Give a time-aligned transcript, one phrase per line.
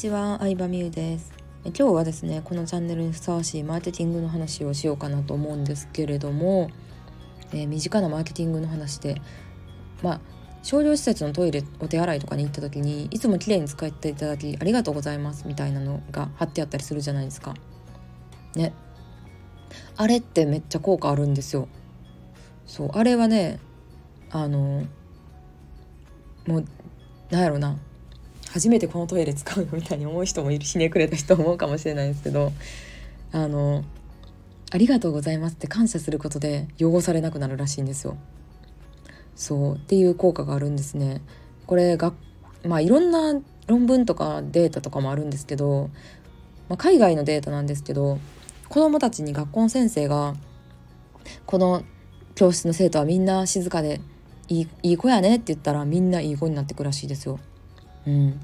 [0.00, 1.30] ちは、相葉美優です。
[1.62, 6.70] 今日はですねこのチャンネルにふさわしいマーケティングの話をしようかなと思うんですけれども、
[7.52, 9.20] えー、身近なマーケティングの話で
[10.02, 10.20] まあ
[10.62, 17.54] 商業施設のトイレお手洗いとかに行った時にいつも綺麗に使っていただきありがとうございますみたいなのが貼ってあったりするじゃないですか。
[18.56, 18.72] ね。
[19.98, 21.68] あれってめっちゃ効果あるんですよ。
[22.64, 23.60] そうあれはね
[24.30, 24.86] あの
[26.46, 26.64] もう
[27.28, 27.76] なんやろな。
[28.52, 32.52] 初めてこのトイレ使うのみたいに思う人もいるひねくれた人思うかもしれないですけど
[33.32, 33.84] あの
[34.72, 38.16] ありがとうございますって感謝することで汚されなくなるらしいんですよ。
[39.34, 41.22] そうっていう効果があるんですね。
[41.66, 42.12] これが
[42.64, 45.90] まあいろんな論文とかデータとかもあるんですけど、
[46.68, 48.18] まあ、海外のデータなんですけど
[48.68, 50.34] 子どもたちに学校の先生が
[51.46, 51.82] この
[52.34, 54.00] 教室の生徒はみんな静かで
[54.48, 57.38] いいいい子やねって言ったらみんないい子になってくらしいですよ。
[58.06, 58.40] うん、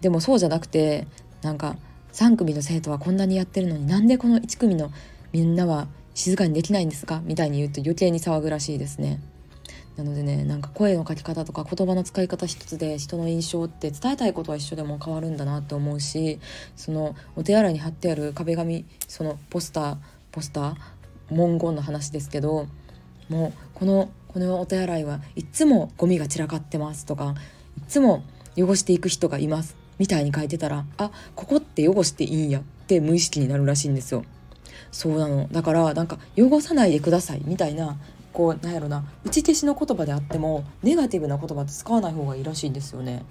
[0.00, 1.06] でもそうじゃなくて
[1.42, 1.76] なんか
[2.12, 4.90] 3組の生徒はこんなにやってるのになんでこの1組の
[5.32, 7.22] みんなは静かにできないんですか？
[7.24, 9.20] みたいに言うと余計に騒ぐらしいですね。
[9.96, 16.40] なのでねなんか声の書き方とか言葉の使い方一つで人の印象って伝えたいことは一緒でも変わるんだなって思うし
[16.74, 19.96] そのお手洗いに貼ってある壁紙そのポスター
[20.32, 20.74] ポスター
[21.30, 22.66] 文言の話ですけど
[23.28, 27.34] もうこのこのお手洗いはいっつもゴミが散らかってますとか
[27.78, 28.24] いっつも
[28.56, 34.24] 汚していく人がいますみたいに書いてたらあここって汚していいんやって無意識になるらしいんですよ。
[34.90, 35.46] そうなの。
[35.52, 37.96] だからなんか汚さないでくださいみたいな
[38.32, 43.24] こうなんやろな打ち消しの言葉であってもネガティブな言葉って使わない方がいいらしいんですよね。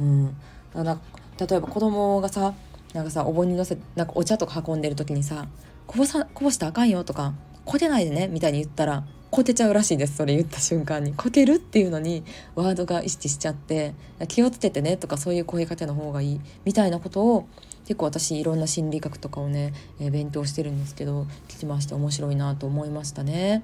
[0.00, 0.36] うん。
[0.74, 0.98] だか
[1.38, 2.54] ら例えば子供がさ
[2.94, 5.46] なんかさお盆にのせなんかお茶とか運んでる時にさ
[5.86, 9.04] こぼさこぼしたらあかんよとかこてないでねみたいに言ったら
[9.38, 10.16] こてちゃうらしいです。
[10.16, 11.14] それ言った瞬間に。
[11.14, 12.24] こてるっていうのに
[12.56, 13.94] ワードが意識しちゃって
[14.26, 17.46] 気をつけてねとかそういう声かけの方がいいみたいなことを
[17.84, 23.62] 結構私いろんな心理学とかをね、えー、勉強してるんですけど聞きまして面白いなと思いましたね。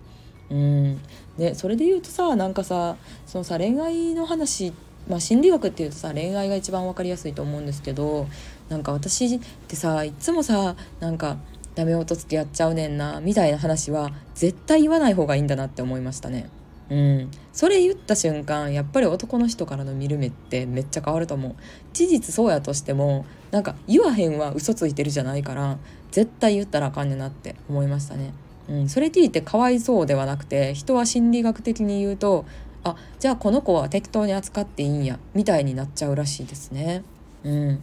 [0.49, 1.01] うん、
[1.39, 2.95] でそれで言うとさなんかさ
[3.27, 4.73] そのさ恋愛の話
[5.09, 8.27] まあ、心理学っていうとさ恋愛が一番分かりやすいと思うんですけど
[8.71, 11.37] なんか私ってさいつもさなんか
[11.75, 16.49] ダメ男付き合っちゃうねんなみたいな話は絶対言わない方がいいんだなって思いましたね。
[16.91, 21.55] うん、それ言った瞬間やっぱり男の人からの見る目ってめっちゃ変わると思う。
[21.93, 25.79] 事実そうやとしてもなんか言わへんは嘘ついてるじゃないから
[26.11, 28.33] 絶対言ったらあかんねんなって思いましたね、
[28.69, 32.45] うん、それ聞いてかわいそうではなくて人は心理学的に言うと
[32.83, 37.03] あじゃあこの子は適当に扱っていいんやみたいになっちゃうらしいですね。
[37.45, 37.83] うん。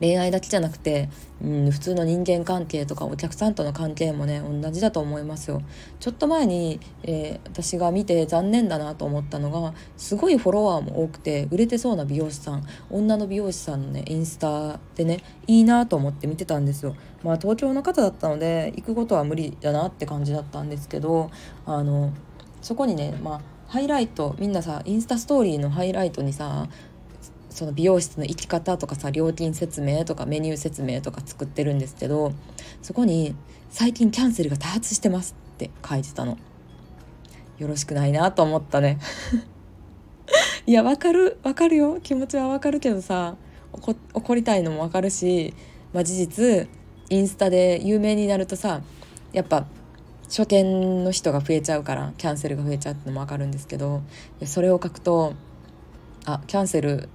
[0.00, 1.08] 恋愛だけじゃなくて、
[1.42, 5.62] うん、普通の人間関係とかお客さんとの関係もね同じだと思いますよ。
[6.00, 16.96] ちょっと前に、えー、私が見て残念だなと思ったのがすごいフォロワーも多くて売れてそうな美容師さん女の美容師さんのねインスタでねいいなと思って見てたんですよ。
[17.22, 21.30] まあ東京の方だったので行くことは無理だなって感じだったんですけど
[21.64, 22.12] あの
[22.62, 26.68] そこにねまあハイライトみんなさインスタストーリーのハイライトにさ
[27.56, 32.34] その美容室の行き方とかさ料金説明とかメニュー説明とか作ってるんですけど
[32.82, 33.34] そこに
[33.72, 36.36] 「最近キャンセルが多発してます」って書いてたの。
[37.56, 38.98] よろしくないなと思ったね。
[40.66, 41.98] いやわかるわかるよ。
[42.02, 43.36] 気持ちはわかるけどさ
[44.12, 45.54] 怒りたいのもわかるし、
[45.94, 46.68] まあ、事実
[47.08, 48.82] インスタで有名になるとさ
[49.32, 49.64] やっぱ
[50.28, 54.02] 書店の人が増えちゃうからキャンセルが増えちゃうってのもわかるんですけど
[54.44, 55.32] それを書くと
[56.26, 57.08] あキャンセル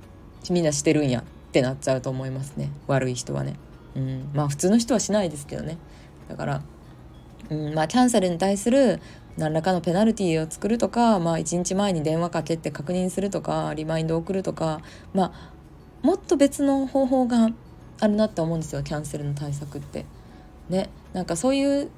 [0.50, 2.72] みんなしてるんやってなっちゃうと思いますね。
[2.88, 3.56] 悪い人はね、
[3.96, 5.78] うん、まあ普通の人はしないですけどね。
[6.28, 6.62] だから、
[7.50, 9.00] うん、まあキャンセルに対する
[9.38, 14.81] 何らかのペナルティーを作るとか、まあ、1日前に電話かけて確認するとかリマインドを送るとか、
[15.13, 15.51] まあ、
[16.06, 17.50] もっと別の方法が
[18.00, 18.84] あるなって思うんですよ。
[18.84, 20.06] キャンセルの対策って。
[20.69, 21.90] ね、なんかそういう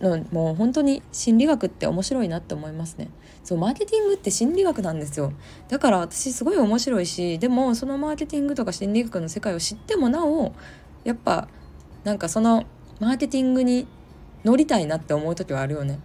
[0.00, 3.08] のもう本当に心理学って面白いなって思いますね。
[3.44, 5.32] そうマーケティングって心理学なんですよ。
[5.68, 10.52] だから私すごい面白いしでもそのマーケティングとか心理学の世界を知ってもなお
[11.04, 11.48] やっぱ
[12.04, 12.64] なんかその
[12.98, 13.86] マーケティングに
[14.44, 16.00] 乗りたいなって思う時はあるよね。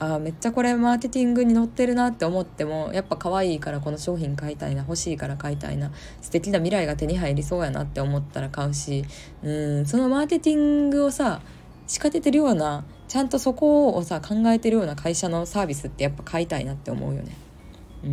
[0.00, 5.92] あめっちゃこれマーケティングに乗ってるなって思ってもやっぱ可愛いからこの商品買いたいな欲しいから買いたいな
[6.22, 9.04] 素敵な未来が手に入りそうやなって思ったら買うし
[9.42, 11.42] うんそのマーケティングをさ
[11.86, 17.32] 仕掛けてるようなちゃんとそこをさ考えてるような会社のサービスってやっぱ買いたいなって思うよね。
[18.04, 18.10] うん。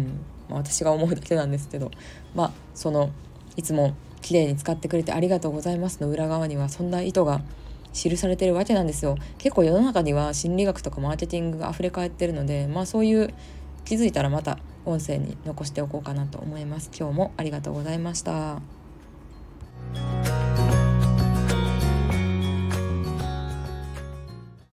[0.50, 1.92] まあ、私が思うだけなんですけど。
[2.34, 3.12] まあその
[3.56, 7.42] いつも綺麗に使ってくれてありがとうございますの裏側にはそんな意図が
[7.94, 9.18] 記されてるわけなんですよ。
[9.38, 13.32] 結構世の中には心理学とかマーケティングが溢れ返ってるのでまあそういう
[13.86, 16.90] 気づいたらまた音声に残しておこうかなと思います。
[16.98, 18.77] 今日もありがとうございました。